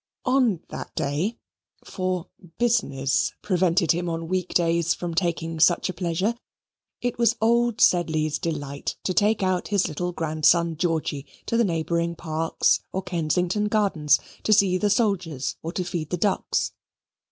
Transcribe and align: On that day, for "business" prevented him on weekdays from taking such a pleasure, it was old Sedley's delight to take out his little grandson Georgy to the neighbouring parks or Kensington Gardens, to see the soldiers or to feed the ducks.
On 0.25 0.61
that 0.69 0.95
day, 0.95 1.37
for 1.83 2.27
"business" 2.57 3.33
prevented 3.43 3.91
him 3.91 4.09
on 4.09 4.27
weekdays 4.27 4.95
from 4.95 5.13
taking 5.13 5.59
such 5.59 5.89
a 5.89 5.93
pleasure, 5.93 6.33
it 7.01 7.19
was 7.19 7.35
old 7.39 7.79
Sedley's 7.79 8.39
delight 8.39 8.97
to 9.03 9.13
take 9.13 9.43
out 9.43 9.67
his 9.67 9.87
little 9.87 10.11
grandson 10.11 10.75
Georgy 10.75 11.27
to 11.45 11.55
the 11.55 11.63
neighbouring 11.63 12.15
parks 12.15 12.79
or 12.91 13.03
Kensington 13.03 13.67
Gardens, 13.67 14.19
to 14.41 14.51
see 14.51 14.75
the 14.79 14.89
soldiers 14.89 15.57
or 15.61 15.71
to 15.71 15.83
feed 15.83 16.09
the 16.09 16.17
ducks. 16.17 16.71